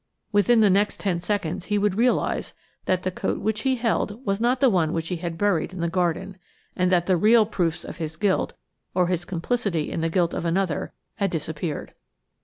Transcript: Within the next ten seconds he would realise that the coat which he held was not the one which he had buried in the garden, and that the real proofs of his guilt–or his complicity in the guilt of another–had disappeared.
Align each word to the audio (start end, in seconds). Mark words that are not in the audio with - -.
Within 0.31 0.61
the 0.61 0.69
next 0.71 0.99
ten 0.99 1.19
seconds 1.19 1.65
he 1.65 1.77
would 1.77 1.93
realise 1.93 2.55
that 2.85 3.03
the 3.03 3.11
coat 3.11 3.39
which 3.39 3.61
he 3.61 3.75
held 3.75 4.25
was 4.25 4.41
not 4.41 4.59
the 4.59 4.67
one 4.67 4.93
which 4.93 5.09
he 5.09 5.17
had 5.17 5.37
buried 5.37 5.73
in 5.73 5.79
the 5.79 5.91
garden, 5.91 6.39
and 6.75 6.91
that 6.91 7.05
the 7.05 7.17
real 7.17 7.45
proofs 7.45 7.83
of 7.85 7.97
his 7.97 8.15
guilt–or 8.17 9.05
his 9.05 9.25
complicity 9.25 9.91
in 9.91 10.01
the 10.01 10.09
guilt 10.09 10.33
of 10.33 10.43
another–had 10.43 11.29
disappeared. 11.29 11.93